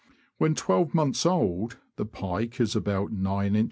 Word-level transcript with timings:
When 0.39 0.55
twelve 0.55 0.95
months 0.95 1.27
old, 1.27 1.77
the 1.95 2.07
pike 2.07 2.59
is 2.59 2.75
about 2.75 3.11
gin. 3.11 3.55